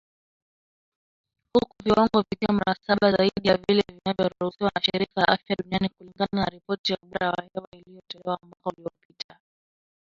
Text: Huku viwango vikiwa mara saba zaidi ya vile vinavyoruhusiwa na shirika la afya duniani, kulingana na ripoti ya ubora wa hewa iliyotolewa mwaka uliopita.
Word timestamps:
Huku 1.53 1.75
viwango 1.83 2.21
vikiwa 2.29 2.53
mara 2.53 2.75
saba 2.81 3.11
zaidi 3.11 3.47
ya 3.47 3.57
vile 3.57 3.83
vinavyoruhusiwa 3.87 4.71
na 4.75 4.81
shirika 4.81 5.21
la 5.21 5.27
afya 5.27 5.55
duniani, 5.55 5.89
kulingana 5.89 6.29
na 6.33 6.45
ripoti 6.45 6.91
ya 6.91 6.97
ubora 7.03 7.29
wa 7.29 7.43
hewa 7.53 7.67
iliyotolewa 7.71 8.39
mwaka 8.43 8.69
uliopita. 8.77 9.39